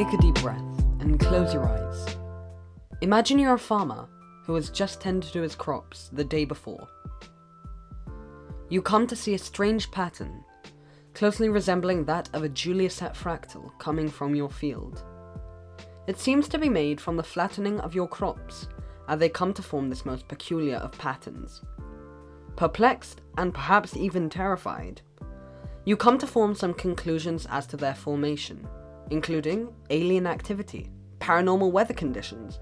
Take 0.00 0.14
a 0.14 0.16
deep 0.16 0.36
breath 0.36 0.62
and 1.00 1.20
close 1.20 1.52
your 1.52 1.68
eyes. 1.68 2.16
Imagine 3.02 3.38
you're 3.38 3.52
a 3.52 3.58
farmer 3.58 4.08
who 4.46 4.54
has 4.54 4.70
just 4.70 4.98
tended 4.98 5.30
to 5.34 5.42
his 5.42 5.54
crops 5.54 6.08
the 6.10 6.24
day 6.24 6.46
before. 6.46 6.88
You 8.70 8.80
come 8.80 9.06
to 9.08 9.14
see 9.14 9.34
a 9.34 9.38
strange 9.38 9.90
pattern, 9.90 10.42
closely 11.12 11.50
resembling 11.50 12.06
that 12.06 12.30
of 12.32 12.42
a 12.42 12.48
Julia 12.48 12.88
set 12.88 13.14
fractal 13.14 13.78
coming 13.78 14.08
from 14.08 14.34
your 14.34 14.48
field. 14.48 15.04
It 16.06 16.18
seems 16.18 16.48
to 16.48 16.58
be 16.58 16.70
made 16.70 16.98
from 16.98 17.18
the 17.18 17.22
flattening 17.22 17.78
of 17.80 17.94
your 17.94 18.08
crops 18.08 18.68
as 19.06 19.18
they 19.18 19.28
come 19.28 19.52
to 19.52 19.62
form 19.62 19.90
this 19.90 20.06
most 20.06 20.28
peculiar 20.28 20.76
of 20.76 20.92
patterns. 20.92 21.60
Perplexed 22.56 23.20
and 23.36 23.52
perhaps 23.52 23.94
even 23.98 24.30
terrified, 24.30 25.02
you 25.84 25.94
come 25.94 26.16
to 26.16 26.26
form 26.26 26.54
some 26.54 26.72
conclusions 26.72 27.46
as 27.50 27.66
to 27.66 27.76
their 27.76 27.94
formation, 27.94 28.66
including 29.10 29.72
alien 29.90 30.26
activity, 30.26 30.90
paranormal 31.18 31.70
weather 31.70 31.94
conditions, 31.94 32.60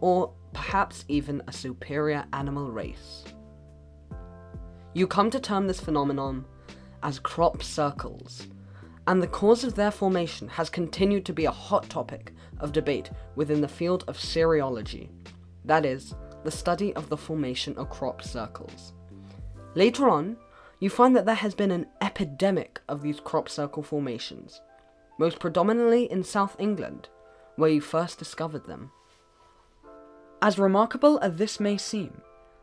or 0.00 0.32
perhaps 0.52 1.04
even 1.08 1.42
a 1.46 1.52
superior 1.52 2.24
animal 2.32 2.70
race. 2.70 3.24
You 4.92 5.06
come 5.06 5.30
to 5.30 5.40
term 5.40 5.66
this 5.66 5.80
phenomenon 5.80 6.44
as 7.02 7.18
crop 7.18 7.62
circles, 7.62 8.48
and 9.06 9.22
the 9.22 9.28
cause 9.28 9.64
of 9.64 9.74
their 9.74 9.90
formation 9.90 10.48
has 10.48 10.68
continued 10.68 11.24
to 11.26 11.32
be 11.32 11.44
a 11.44 11.50
hot 11.50 11.88
topic 11.88 12.32
of 12.58 12.72
debate 12.72 13.10
within 13.36 13.60
the 13.60 13.68
field 13.68 14.04
of 14.08 14.16
cereology, 14.16 15.08
that 15.64 15.86
is, 15.86 16.14
the 16.44 16.50
study 16.50 16.94
of 16.94 17.08
the 17.08 17.16
formation 17.16 17.76
of 17.76 17.90
crop 17.90 18.22
circles. 18.22 18.94
Later 19.74 20.08
on, 20.08 20.36
you 20.80 20.90
find 20.90 21.14
that 21.14 21.26
there 21.26 21.34
has 21.34 21.54
been 21.54 21.70
an 21.70 21.86
epidemic 22.00 22.80
of 22.88 23.02
these 23.02 23.20
crop 23.20 23.48
circle 23.48 23.82
formations, 23.82 24.60
most 25.20 25.38
predominantly 25.38 26.10
in 26.10 26.24
South 26.24 26.56
England, 26.58 27.10
where 27.56 27.68
you 27.68 27.80
first 27.80 28.18
discovered 28.18 28.64
them. 28.64 28.90
As 30.40 30.58
remarkable 30.58 31.18
as 31.20 31.36
this 31.36 31.60
may 31.60 31.76
seem, 31.76 32.22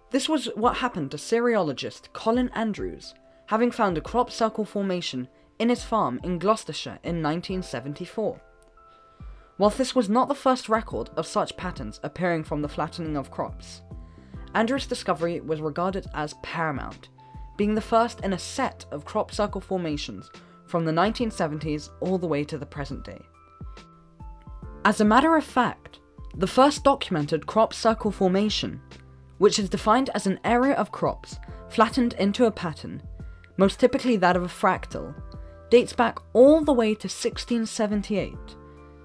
this 0.10 0.28
was 0.28 0.48
what 0.56 0.78
happened 0.78 1.12
to 1.12 1.18
cereologist 1.18 2.12
Colin 2.14 2.50
Andrews, 2.56 3.14
having 3.46 3.70
found 3.70 3.96
a 3.96 4.02
crop 4.02 4.32
circle 4.32 4.66
formation 4.66 5.28
in 5.60 5.70
his 5.70 5.84
farm 5.84 6.20
in 6.24 6.40
Gloucestershire 6.40 6.98
in 7.04 7.22
1974. 7.22 8.42
Whilst 9.60 9.78
this 9.78 9.94
was 9.94 10.10
not 10.10 10.28
the 10.28 10.34
first 10.34 10.68
record 10.68 11.12
of 11.16 11.28
such 11.28 11.58
patterns 11.58 12.00
appearing 12.02 12.44
from 12.44 12.64
the 12.64 12.70
flattening 12.70 13.18
of 13.18 13.30
crops, 13.30 13.84
Andrews' 14.56 14.88
discovery 14.88 15.42
was 15.42 15.62
regarded 15.62 16.08
as 16.16 16.34
paramount, 16.42 17.10
being 17.56 17.76
the 17.76 17.82
first 17.82 18.22
in 18.22 18.34
a 18.34 18.40
set 18.40 18.86
of 18.90 19.06
crop 19.06 19.32
circle 19.32 19.62
formations 19.62 20.32
from 20.68 20.86
the 20.86 20.92
1970s 20.92 21.90
all 22.00 22.18
the 22.18 22.28
way 22.28 22.44
to 22.44 22.58
the 22.58 22.66
present 22.66 23.04
day. 23.04 23.22
As 24.86 25.02
a 25.02 25.06
matter 25.06 25.36
of 25.36 25.44
fact, 25.44 26.00
the 26.36 26.48
first 26.48 26.84
documented 26.84 27.48
crop 27.48 27.74
circle 27.74 28.12
formation, 28.12 28.80
which 29.38 29.60
is 29.60 29.70
defined 29.70 30.10
as 30.14 30.28
an 30.28 30.40
area 30.44 30.76
of 30.76 30.92
crops 30.92 31.40
flattened 31.70 32.14
into 32.14 32.46
a 32.46 32.52
pattern, 32.52 33.02
most 33.58 33.80
typically 33.80 34.18
that 34.18 34.36
of 34.36 34.44
a 34.44 34.48
fractal, 34.48 35.14
dates 35.70 35.94
back 35.94 36.20
all 36.34 36.62
the 36.62 36.74
way 36.74 36.90
to 36.94 37.08
1678, 37.08 38.36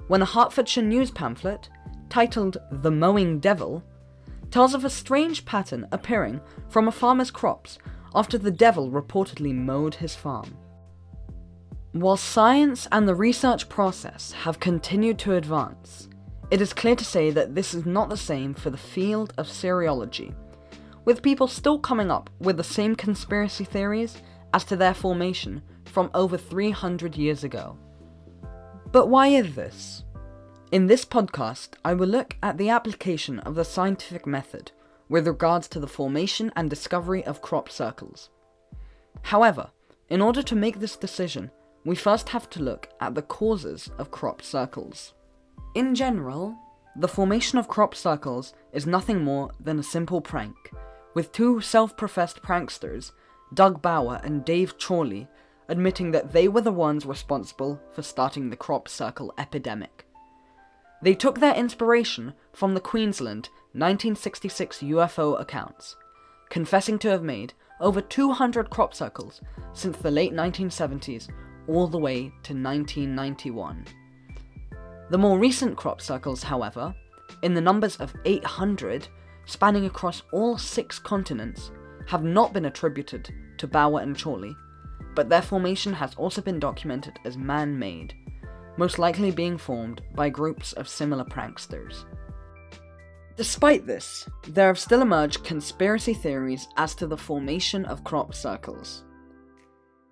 when 0.09 0.23
a 0.23 0.27
Hertfordshire 0.27 0.85
news 0.85 1.11
pamphlet, 1.11 1.69
titled 2.09 2.59
The 2.71 2.91
Mowing 2.91 3.41
Devil, 3.41 3.83
tells 4.51 4.75
of 4.75 4.85
a 4.85 4.91
strange 4.91 5.45
pattern 5.45 5.89
appearing 5.93 6.41
from 6.69 6.87
a 6.87 6.93
farmer's 6.93 7.31
crops 7.31 7.79
after 8.15 8.37
the 8.37 8.51
devil 8.51 8.91
reportedly 8.91 9.55
mowed 9.55 9.95
his 9.95 10.15
farm. 10.15 10.57
While 11.93 12.17
science 12.17 12.89
and 12.91 13.07
the 13.07 13.15
research 13.15 13.69
process 13.69 14.33
have 14.33 14.59
continued 14.59 15.19
to 15.21 15.35
advance, 15.35 16.09
it 16.51 16.63
is 16.63 16.73
clear 16.73 16.97
to 16.97 17.05
say 17.05 17.31
that 17.31 17.55
this 17.55 17.75
is 17.75 17.85
not 17.85 18.09
the 18.09 18.17
same 18.17 18.55
for 18.55 18.71
the 18.71 18.79
field 18.79 19.35
of 19.37 19.47
cereology, 19.47 20.35
with 21.05 21.21
people 21.21 21.47
still 21.47 21.79
coming 21.79 22.11
up 22.11 22.31
with 22.41 22.57
the 22.57 22.65
same 22.65 22.95
conspiracy 22.95 23.65
theories 23.65 24.23
as 24.55 24.65
to 24.65 24.77
their 24.77 24.95
formation 24.95 25.61
from 25.85 26.11
over 26.15 26.39
300 26.39 27.15
years 27.15 27.45
ago. 27.45 27.77
But 28.91 29.09
why 29.09 29.27
is 29.27 29.55
this? 29.55 30.05
In 30.71 30.87
this 30.87 31.05
podcast, 31.05 31.75
I 31.85 31.93
will 31.93 32.09
look 32.09 32.39
at 32.43 32.57
the 32.57 32.71
application 32.71 33.39
of 33.41 33.55
the 33.55 33.67
scientific 33.67 34.27
method 34.27 34.73
with 35.11 35.29
regards 35.29 35.69
to 35.69 35.79
the 35.79 35.87
formation 35.87 36.51
and 36.57 36.71
discovery 36.71 37.23
of 37.27 37.43
crop 37.43 37.69
circles. 37.69 38.31
However, 39.21 39.69
in 40.09 40.23
order 40.23 40.43
to 40.43 40.57
make 40.57 40.81
this 40.81 40.97
decision, 40.97 41.51
we 41.85 41.97
first 41.97 42.29
have 42.29 42.49
to 42.51 42.63
look 42.63 42.89
at 43.01 43.15
the 43.15 43.23
causes 43.23 43.91
of 43.99 44.11
crop 44.11 44.43
circles. 44.43 45.15
In 45.75 45.95
general, 45.95 46.57
the 46.97 47.09
formation 47.09 47.59
of 47.59 47.69
crop 47.69 47.95
circles 47.95 48.55
is 48.73 48.87
nothing 48.87 49.25
more 49.25 49.51
than 49.59 49.79
a 49.79 49.83
simple 49.83 50.21
prank, 50.21 50.55
with 51.15 51.33
two 51.33 51.61
self 51.61 51.97
professed 51.97 52.43
pranksters, 52.43 53.13
Doug 53.55 53.83
Bower 53.83 54.21
and 54.23 54.45
Dave 54.45 54.79
Chorley, 54.79 55.29
admitting 55.69 56.11
that 56.13 56.33
they 56.33 56.49
were 56.49 56.61
the 56.61 56.73
ones 56.73 57.07
responsible 57.07 57.81
for 57.93 58.03
starting 58.03 58.51
the 58.51 58.57
crop 58.57 58.89
circle 58.89 59.33
epidemic. 59.39 60.07
They 61.03 61.15
took 61.15 61.41
their 61.41 61.55
inspiration 61.55 62.35
from 62.53 62.75
the 62.75 62.81
Queensland 62.81 63.49
1966 63.73 64.79
UFO 64.81 65.41
accounts, 65.41 65.97
confessing 66.51 66.99
to 67.01 67.09
have 67.09 67.23
made 67.23 67.55
over 67.81 68.01
200 68.01 68.71
crop 68.71 68.95
circles 68.95 69.41
since 69.73 69.97
the 69.97 70.11
late 70.11 70.33
1970s 70.33 71.29
all 71.69 71.87
the 71.87 71.99
way 71.99 72.23
to 72.43 72.55
1991. 72.55 73.85
The 75.11 75.19
more 75.19 75.39
recent 75.39 75.77
crop 75.77 76.01
circles, 76.01 76.43
however, 76.43 76.95
in 77.43 77.55
the 77.55 77.61
numbers 77.61 77.97
of 77.97 78.15
800, 78.25 79.09
spanning 79.47 79.87
across 79.87 80.23
all 80.33 80.57
six 80.59 80.99
continents, 80.99 81.71
have 82.07 82.25
not 82.25 82.53
been 82.53 82.65
attributed 82.67 83.33
to 83.59 83.67
Bower 83.67 84.01
and 84.01 84.21
Chorley, 84.21 84.57
but 85.15 85.29
their 85.29 85.43
formation 85.43 85.93
has 85.93 86.15
also 86.15 86.41
been 86.41 86.59
documented 86.59 87.19
as 87.25 87.37
man 87.37 87.79
made 87.79 88.15
most 88.77 88.99
likely 88.99 89.31
being 89.31 89.59
formed 89.59 90.03
by 90.15 90.29
groups 90.29 90.73
of 90.75 90.89
similar 90.89 91.25
pranksters. 91.25 92.05
Despite 93.37 93.87
this, 93.87 94.29
there 94.49 94.67
have 94.67 94.79
still 94.79 95.03
emerged 95.03 95.45
conspiracy 95.45 96.15
theories 96.15 96.69
as 96.77 96.95
to 96.97 97.07
the 97.07 97.17
formation 97.17 97.85
of 97.87 98.05
crop 98.05 98.35
circles. 98.35 99.05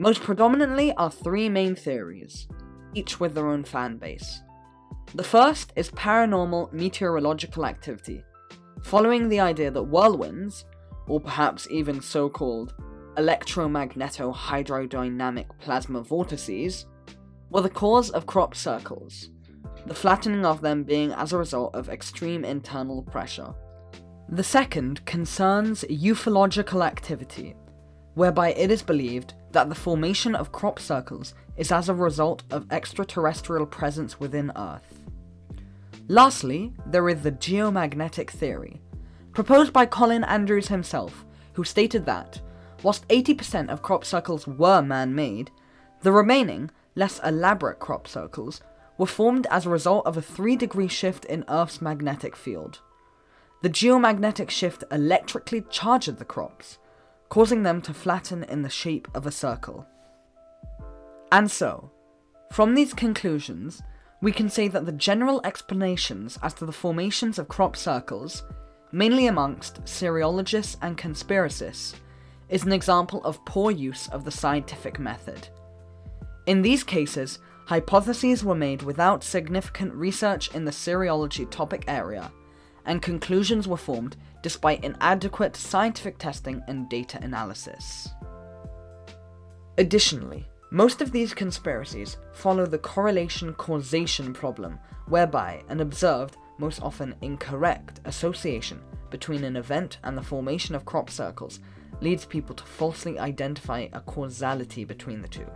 Most 0.01 0.23
predominantly 0.23 0.93
are 0.95 1.11
three 1.11 1.51
main 1.51 1.75
theories, 1.75 2.49
each 2.95 3.21
with 3.21 3.35
their 3.35 3.49
own 3.49 3.65
fan 3.65 3.99
base. 3.99 4.41
The 5.15 5.23
first 5.23 5.75
is 5.77 5.91
paranormal 5.91 6.73
meteorological 6.73 7.67
activity, 7.67 8.25
following 8.81 9.29
the 9.29 9.41
idea 9.41 9.71
that 9.71 9.83
whirlwinds, 9.83 10.65
or 11.07 11.21
perhaps 11.21 11.69
even 11.71 12.01
so 12.01 12.31
called 12.31 12.73
electromagneto-hydrodynamic 13.19 15.47
plasma 15.59 16.01
vortices, 16.01 16.87
were 17.51 17.61
the 17.61 17.69
cause 17.69 18.09
of 18.09 18.25
crop 18.25 18.55
circles, 18.55 19.29
the 19.85 19.95
flattening 19.95 20.47
of 20.47 20.63
them 20.63 20.83
being 20.83 21.13
as 21.13 21.35
a 21.35 21.39
result 21.39 21.75
of 21.75 21.91
extreme 21.91 22.43
internal 22.43 23.03
pressure. 23.03 23.53
The 24.31 24.45
second 24.45 25.05
concerns 25.05 25.85
ufological 25.91 26.87
activity, 26.87 27.55
whereby 28.21 28.53
it 28.53 28.71
is 28.71 28.83
believed 28.83 29.33
that 29.51 29.71
the 29.71 29.75
formation 29.75 30.35
of 30.35 30.53
crop 30.53 30.79
circles 30.79 31.33
is 31.57 31.73
as 31.73 31.89
a 31.89 31.95
result 31.95 32.43
of 32.51 32.71
extraterrestrial 32.71 33.65
presence 33.65 34.21
within 34.21 34.53
Earth. 34.57 35.01
Lastly, 36.07 36.71
there 36.85 37.09
is 37.09 37.23
the 37.23 37.33
geomagnetic 37.33 38.29
theory, 38.29 38.79
proposed 39.33 39.73
by 39.73 39.87
Colin 39.87 40.23
Andrews 40.25 40.69
himself, 40.69 41.25
who 41.55 41.65
stated 41.65 42.05
that, 42.05 42.43
whilst 42.83 43.09
80% 43.09 43.71
of 43.71 43.81
crop 43.81 44.05
circles 44.05 44.47
were 44.47 44.83
man 44.83 45.15
made, 45.15 45.51
the 46.03 46.13
remaining 46.13 46.71
less 46.95 47.21
elaborate 47.25 47.79
crop 47.79 48.07
circles, 48.07 48.61
were 48.99 49.07
formed 49.07 49.47
as 49.51 49.65
a 49.65 49.71
result 49.71 50.05
of 50.05 50.19
a 50.19 50.23
3 50.37 50.57
degree 50.57 50.89
shift 50.89 51.25
in 51.25 51.43
Earth's 51.49 51.81
magnetic 51.81 52.37
field. 52.37 52.81
The 53.63 53.71
geomagnetic 53.71 54.51
shift 54.51 54.85
electrically 54.93 55.65
charged 55.71 56.19
the 56.19 56.27
crops, 56.27 56.77
causing 57.31 57.63
them 57.63 57.81
to 57.81 57.95
flatten 57.95 58.45
in 58.45 58.61
the 58.61 58.69
shape 58.69 59.09
of 59.15 59.25
a 59.25 59.31
circle. 59.31 59.87
And 61.33 61.51
so, 61.51 61.91
from 62.53 62.75
these 62.75 62.93
conclusions, 62.93 63.81
we 64.21 64.33
can 64.33 64.51
say 64.51 64.69
that 64.69 64.85
the 64.85 64.93
general 64.93 65.41
explanations 65.45 66.39
as 66.43 66.53
to 66.55 66.67
the 66.67 66.73
formations 66.73 67.39
of 67.39 67.49
crop 67.49 67.77
circles, 67.77 68.43
mainly 68.93 69.29
amongst 69.29 69.83
cereologists 69.85 70.77
and 70.83 70.99
conspiracists, 70.99 71.95
is 72.49 72.65
an 72.65 72.73
example 72.73 73.23
of 73.25 73.43
poor 73.45 73.71
use 73.71 74.09
of 74.09 74.25
the 74.25 74.31
scientific 74.31 74.99
method. 74.99 75.49
In 76.47 76.63
these 76.63 76.83
cases, 76.83 77.39
hypotheses 77.67 78.45
were 78.45 78.57
made 78.57 78.83
without 78.83 79.23
significant 79.23 79.95
research 79.95 80.53
in 80.53 80.65
the 80.65 80.73
cereology 80.73 81.49
topic 81.49 81.85
area, 81.87 82.33
and 82.87 83.03
conclusions 83.03 83.69
were 83.69 83.77
formed 83.77 84.17
despite 84.43 84.85
inadequate 84.85 85.57
scientific 85.57 86.19
testing 86.19 86.63
and 86.69 86.89
data 86.89 87.19
analysis. 87.23 88.09
Additionally, 89.79 90.47
Most 90.73 91.03
of 91.03 91.11
these 91.11 91.35
conspiracies 91.35 92.17
follow 92.33 92.65
the 92.65 92.79
correlation 92.79 93.53
causation 93.55 94.33
problem, 94.33 94.79
whereby 95.09 95.65
an 95.69 95.81
observed, 95.81 96.37
most 96.59 96.81
often 96.81 97.17
incorrect, 97.23 98.01
association 98.05 98.81
between 99.11 99.43
an 99.43 99.57
event 99.57 99.99
and 100.05 100.17
the 100.17 100.23
formation 100.23 100.77
of 100.77 100.85
crop 100.85 101.11
circles 101.11 101.59
leads 102.01 102.25
people 102.25 102.55
to 102.55 102.63
falsely 102.63 103.19
identify 103.19 103.89
a 103.93 104.01
causality 104.03 104.85
between 104.85 105.21
the 105.21 105.27
two. 105.27 105.51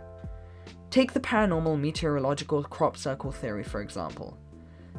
Take 0.89 1.13
the 1.13 1.21
paranormal 1.21 1.79
meteorological 1.79 2.63
crop 2.65 2.97
circle 2.97 3.31
theory, 3.31 3.63
for 3.63 3.81
example. 3.81 4.37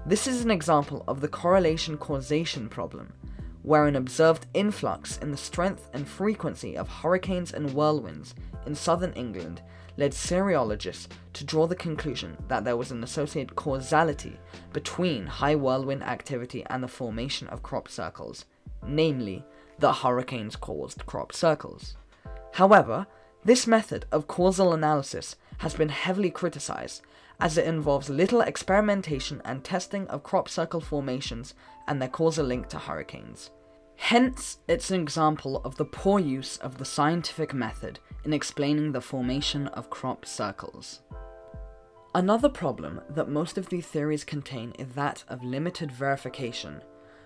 This 0.08 0.28
is 0.28 0.44
an 0.44 0.52
example 0.52 1.02
of 1.08 1.20
the 1.20 1.26
correlation 1.26 1.98
causation 1.98 2.68
problem, 2.68 3.12
where 3.64 3.88
an 3.88 3.96
observed 3.96 4.46
influx 4.54 5.18
in 5.18 5.32
the 5.32 5.36
strength 5.36 5.90
and 5.92 6.06
frequency 6.06 6.78
of 6.78 6.88
hurricanes 6.88 7.52
and 7.52 7.70
whirlwinds 7.70 8.32
in 8.66 8.76
southern 8.76 9.12
England 9.14 9.62
led 9.96 10.12
cereologists 10.12 11.08
to 11.32 11.44
draw 11.44 11.66
the 11.66 11.74
conclusion 11.74 12.36
that 12.46 12.64
there 12.64 12.76
was 12.76 12.92
an 12.92 13.02
associated 13.02 13.56
causality 13.56 14.38
between 14.72 15.26
high 15.26 15.56
whirlwind 15.56 16.04
activity 16.04 16.64
and 16.66 16.84
the 16.84 16.88
formation 16.88 17.48
of 17.48 17.64
crop 17.64 17.88
circles, 17.88 18.44
namely, 18.86 19.44
that 19.80 19.92
hurricanes 19.92 20.54
caused 20.54 21.04
crop 21.06 21.32
circles. 21.32 21.96
However, 22.52 23.08
this 23.44 23.66
method 23.66 24.06
of 24.12 24.28
causal 24.28 24.72
analysis 24.72 25.34
has 25.58 25.74
been 25.74 25.88
heavily 25.88 26.30
criticized 26.30 27.02
as 27.40 27.58
it 27.58 27.66
involves 27.66 28.08
little 28.08 28.40
experimentation 28.40 29.42
and 29.44 29.62
testing 29.62 30.06
of 30.08 30.22
crop 30.22 30.48
circle 30.48 30.80
formations 30.80 31.54
and 31.86 32.00
their 32.00 32.08
causal 32.08 32.46
link 32.46 32.68
to 32.68 32.78
hurricanes. 32.78 33.50
Hence, 33.96 34.58
it's 34.68 34.90
an 34.90 35.00
example 35.00 35.62
of 35.64 35.76
the 35.76 35.84
poor 35.84 36.18
use 36.18 36.58
of 36.58 36.78
the 36.78 36.84
scientific 36.84 37.54
method 37.54 37.98
in 38.24 38.32
explaining 38.32 38.92
the 38.92 39.00
formation 39.00 39.68
of 39.68 39.90
crop 39.90 40.26
circles. 40.26 41.00
Another 42.14 42.48
problem 42.48 43.00
that 43.10 43.28
most 43.28 43.58
of 43.58 43.68
these 43.68 43.86
theories 43.86 44.24
contain 44.24 44.72
is 44.78 44.88
that 44.94 45.24
of 45.28 45.44
limited 45.44 45.92
verification, 45.92 46.82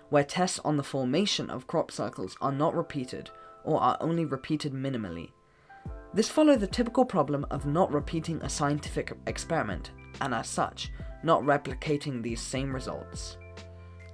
where 0.09 0.23
tests 0.23 0.59
on 0.65 0.75
the 0.75 0.83
formation 0.83 1.49
of 1.49 1.67
crop 1.67 1.91
circles 1.91 2.35
are 2.41 2.51
not 2.51 2.75
repeated 2.75 3.29
or 3.63 3.81
are 3.81 3.97
only 4.01 4.25
repeated 4.25 4.73
minimally. 4.73 5.29
This 6.13 6.27
follows 6.27 6.59
the 6.59 6.67
typical 6.67 7.05
problem 7.05 7.45
of 7.49 7.65
not 7.65 7.93
repeating 7.93 8.41
a 8.41 8.49
scientific 8.49 9.13
experiment, 9.27 9.91
and 10.19 10.33
as 10.33 10.47
such, 10.47 10.91
not 11.23 11.43
replicating 11.43 12.21
these 12.21 12.41
same 12.41 12.73
results. 12.73 13.37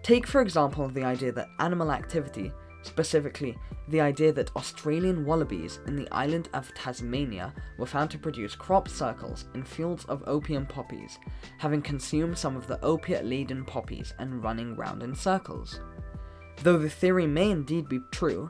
Take, 0.03 0.27
for 0.27 0.41
example, 0.41 0.88
the 0.88 1.03
idea 1.03 1.31
that 1.33 1.49
animal 1.59 1.91
activity, 1.91 2.51
specifically 2.81 3.57
the 3.89 4.01
idea 4.01 4.31
that 4.33 4.55
Australian 4.55 5.25
wallabies 5.25 5.79
in 5.88 5.95
the 5.95 6.09
island 6.11 6.49
of 6.53 6.73
Tasmania 6.73 7.53
were 7.77 7.85
found 7.85 8.11
to 8.11 8.17
produce 8.17 8.55
crop 8.55 8.88
circles 8.88 9.45
in 9.53 9.63
fields 9.63 10.05
of 10.05 10.23
opium 10.27 10.65
poppies, 10.65 11.17
having 11.57 11.81
consumed 11.81 12.38
some 12.38 12.55
of 12.57 12.67
the 12.67 12.83
opiate 12.83 13.25
laden 13.25 13.63
poppies 13.63 14.13
and 14.19 14.44
running 14.44 14.75
round 14.75 15.03
in 15.03 15.15
circles. 15.15 15.79
Though 16.63 16.77
the 16.77 16.89
theory 16.89 17.27
may 17.27 17.51
indeed 17.51 17.88
be 17.88 17.99
true, 18.11 18.49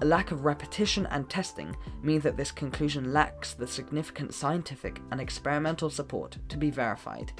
a 0.00 0.04
lack 0.04 0.30
of 0.30 0.44
repetition 0.44 1.06
and 1.06 1.28
testing 1.28 1.76
mean 2.02 2.20
that 2.20 2.36
this 2.36 2.50
conclusion 2.50 3.12
lacks 3.12 3.54
the 3.54 3.66
significant 3.66 4.32
scientific 4.32 5.00
and 5.10 5.20
experimental 5.20 5.90
support 5.90 6.38
to 6.48 6.56
be 6.56 6.70
verified, 6.70 7.32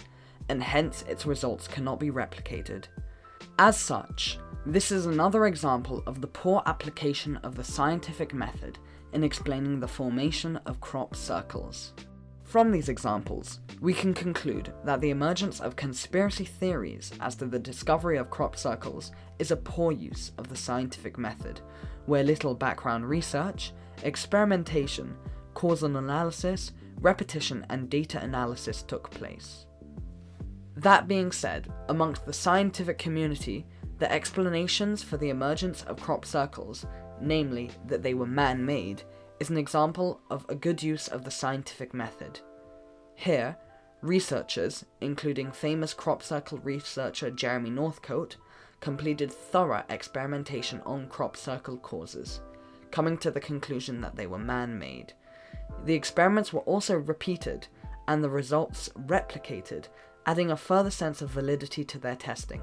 and 0.48 0.62
hence 0.62 1.02
its 1.08 1.26
results 1.26 1.68
cannot 1.68 2.00
be 2.00 2.10
replicated. 2.10 2.84
As 3.58 3.78
such, 3.78 4.38
this 4.66 4.90
is 4.90 5.06
another 5.06 5.46
example 5.46 6.02
of 6.06 6.20
the 6.20 6.26
poor 6.26 6.62
application 6.66 7.36
of 7.38 7.54
the 7.54 7.64
scientific 7.64 8.34
method 8.34 8.78
in 9.12 9.24
explaining 9.24 9.80
the 9.80 9.88
formation 9.88 10.56
of 10.66 10.80
crop 10.80 11.16
circles. 11.16 11.92
From 12.48 12.72
these 12.72 12.88
examples, 12.88 13.60
we 13.82 13.92
can 13.92 14.14
conclude 14.14 14.72
that 14.82 15.02
the 15.02 15.10
emergence 15.10 15.60
of 15.60 15.76
conspiracy 15.76 16.46
theories 16.46 17.12
as 17.20 17.34
to 17.36 17.44
the 17.44 17.58
discovery 17.58 18.16
of 18.16 18.30
crop 18.30 18.56
circles 18.56 19.12
is 19.38 19.50
a 19.50 19.56
poor 19.56 19.92
use 19.92 20.32
of 20.38 20.48
the 20.48 20.56
scientific 20.56 21.18
method, 21.18 21.60
where 22.06 22.24
little 22.24 22.54
background 22.54 23.06
research, 23.06 23.72
experimentation, 24.02 25.14
causal 25.52 25.98
analysis, 25.98 26.72
repetition, 27.02 27.66
and 27.68 27.90
data 27.90 28.18
analysis 28.22 28.82
took 28.82 29.10
place. 29.10 29.66
That 30.74 31.06
being 31.06 31.32
said, 31.32 31.70
amongst 31.90 32.24
the 32.24 32.32
scientific 32.32 32.96
community, 32.96 33.66
the 33.98 34.10
explanations 34.10 35.02
for 35.02 35.18
the 35.18 35.28
emergence 35.28 35.82
of 35.82 36.00
crop 36.00 36.24
circles, 36.24 36.86
namely 37.20 37.70
that 37.88 38.02
they 38.02 38.14
were 38.14 38.26
man 38.26 38.64
made, 38.64 39.02
is 39.40 39.50
an 39.50 39.56
example 39.56 40.20
of 40.30 40.44
a 40.48 40.54
good 40.54 40.82
use 40.82 41.08
of 41.08 41.24
the 41.24 41.30
scientific 41.30 41.94
method. 41.94 42.40
Here, 43.14 43.56
researchers, 44.02 44.84
including 45.00 45.52
famous 45.52 45.94
crop 45.94 46.22
circle 46.22 46.58
researcher 46.58 47.30
Jeremy 47.30 47.70
Northcote, 47.70 48.36
completed 48.80 49.32
thorough 49.32 49.84
experimentation 49.88 50.80
on 50.86 51.08
crop 51.08 51.36
circle 51.36 51.76
causes, 51.78 52.40
coming 52.90 53.18
to 53.18 53.30
the 53.30 53.40
conclusion 53.40 54.00
that 54.00 54.16
they 54.16 54.26
were 54.26 54.38
man 54.38 54.78
made. 54.78 55.12
The 55.84 55.94
experiments 55.94 56.52
were 56.52 56.60
also 56.60 56.96
repeated, 56.96 57.66
and 58.06 58.22
the 58.22 58.30
results 58.30 58.88
replicated 59.06 59.86
adding 60.28 60.50
a 60.50 60.56
further 60.56 60.90
sense 60.90 61.22
of 61.22 61.30
validity 61.30 61.82
to 61.82 61.98
their 61.98 62.14
testing. 62.14 62.60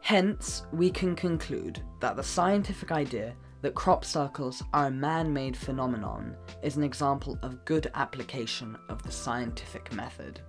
Hence, 0.00 0.64
we 0.72 0.90
can 0.90 1.14
conclude 1.14 1.80
that 2.00 2.16
the 2.16 2.24
scientific 2.24 2.90
idea 2.90 3.34
that 3.62 3.74
crop 3.74 4.04
circles 4.04 4.62
are 4.72 4.86
a 4.86 4.90
man 4.90 5.32
made 5.32 5.56
phenomenon 5.56 6.36
is 6.62 6.76
an 6.76 6.82
example 6.82 7.38
of 7.42 7.64
good 7.64 7.90
application 7.94 8.76
of 8.88 9.02
the 9.02 9.12
scientific 9.12 9.92
method. 9.92 10.40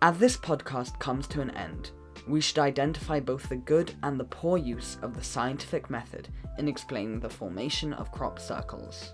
As 0.00 0.18
this 0.18 0.36
podcast 0.36 0.98
comes 0.98 1.28
to 1.28 1.40
an 1.40 1.50
end, 1.50 1.92
we 2.26 2.40
should 2.40 2.58
identify 2.58 3.20
both 3.20 3.48
the 3.48 3.56
good 3.56 3.94
and 4.02 4.18
the 4.18 4.24
poor 4.24 4.58
use 4.58 4.96
of 5.02 5.14
the 5.14 5.22
scientific 5.22 5.90
method 5.90 6.28
in 6.58 6.68
explaining 6.68 7.20
the 7.20 7.28
formation 7.28 7.92
of 7.92 8.12
crop 8.12 8.38
circles. 8.38 9.12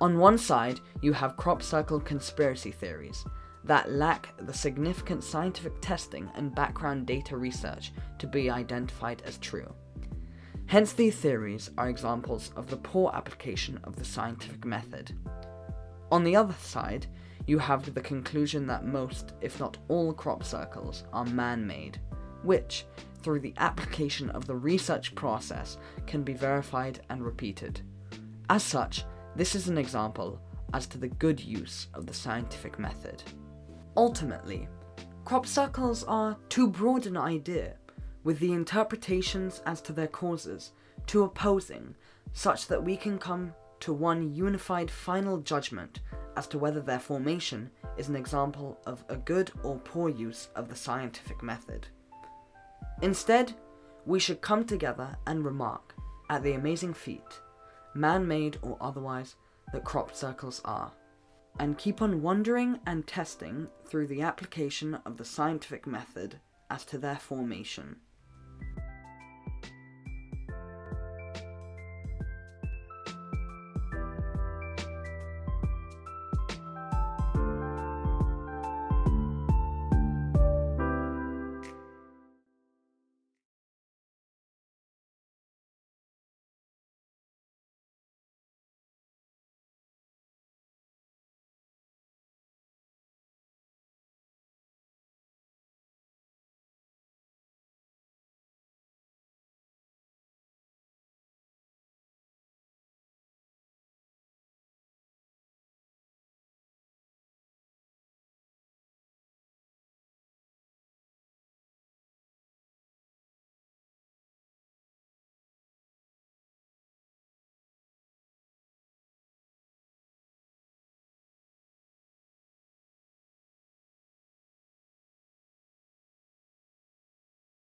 On 0.00 0.18
one 0.18 0.38
side, 0.38 0.78
you 1.02 1.12
have 1.12 1.36
crop 1.36 1.62
circle 1.62 1.98
conspiracy 1.98 2.70
theories, 2.70 3.24
that 3.64 3.90
lack 3.90 4.32
the 4.46 4.54
significant 4.54 5.24
scientific 5.24 5.72
testing 5.80 6.30
and 6.36 6.54
background 6.54 7.06
data 7.06 7.36
research 7.36 7.92
to 8.18 8.26
be 8.26 8.48
identified 8.48 9.22
as 9.26 9.38
true. 9.38 9.74
Hence, 10.68 10.92
these 10.92 11.16
theories 11.16 11.70
are 11.78 11.88
examples 11.88 12.52
of 12.54 12.68
the 12.68 12.76
poor 12.76 13.10
application 13.14 13.80
of 13.84 13.96
the 13.96 14.04
scientific 14.04 14.66
method. 14.66 15.12
On 16.12 16.22
the 16.22 16.36
other 16.36 16.54
side, 16.60 17.06
you 17.46 17.58
have 17.58 17.94
the 17.94 18.02
conclusion 18.02 18.66
that 18.66 18.84
most, 18.84 19.32
if 19.40 19.58
not 19.58 19.78
all, 19.88 20.12
crop 20.12 20.44
circles 20.44 21.04
are 21.10 21.24
man 21.24 21.66
made, 21.66 21.98
which, 22.42 22.84
through 23.22 23.40
the 23.40 23.54
application 23.56 24.28
of 24.28 24.46
the 24.46 24.54
research 24.54 25.14
process, 25.14 25.78
can 26.06 26.22
be 26.22 26.34
verified 26.34 27.00
and 27.08 27.24
repeated. 27.24 27.80
As 28.50 28.62
such, 28.62 29.06
this 29.36 29.54
is 29.54 29.68
an 29.68 29.78
example 29.78 30.38
as 30.74 30.86
to 30.88 30.98
the 30.98 31.08
good 31.08 31.40
use 31.40 31.86
of 31.94 32.04
the 32.04 32.12
scientific 32.12 32.78
method. 32.78 33.22
Ultimately, 33.96 34.68
crop 35.24 35.46
circles 35.46 36.04
are 36.04 36.36
too 36.50 36.68
broad 36.68 37.06
an 37.06 37.16
idea, 37.16 37.77
with 38.28 38.40
the 38.40 38.52
interpretations 38.52 39.62
as 39.64 39.80
to 39.80 39.90
their 39.90 40.06
causes 40.06 40.72
to 41.06 41.22
opposing, 41.22 41.94
such 42.34 42.66
that 42.66 42.84
we 42.84 42.94
can 42.94 43.16
come 43.16 43.54
to 43.80 43.90
one 43.90 44.34
unified 44.34 44.90
final 44.90 45.38
judgment 45.38 46.00
as 46.36 46.46
to 46.46 46.58
whether 46.58 46.82
their 46.82 46.98
formation 46.98 47.70
is 47.96 48.10
an 48.10 48.16
example 48.16 48.78
of 48.84 49.02
a 49.08 49.16
good 49.16 49.50
or 49.62 49.78
poor 49.78 50.10
use 50.10 50.50
of 50.56 50.68
the 50.68 50.76
scientific 50.76 51.42
method. 51.42 51.88
Instead, 53.00 53.54
we 54.04 54.18
should 54.20 54.42
come 54.42 54.62
together 54.62 55.16
and 55.26 55.42
remark 55.42 55.94
at 56.28 56.42
the 56.42 56.52
amazing 56.52 56.92
feat, 56.92 57.40
man 57.94 58.28
made 58.28 58.58
or 58.60 58.76
otherwise, 58.78 59.36
that 59.72 59.84
crop 59.84 60.14
circles 60.14 60.60
are 60.66 60.92
and 61.58 61.78
keep 61.78 62.02
on 62.02 62.20
wondering 62.20 62.78
and 62.84 63.06
testing 63.06 63.68
through 63.86 64.06
the 64.06 64.20
application 64.20 64.98
of 65.06 65.16
the 65.16 65.24
scientific 65.24 65.86
method 65.86 66.38
as 66.68 66.84
to 66.84 66.98
their 66.98 67.16
formation. 67.16 67.96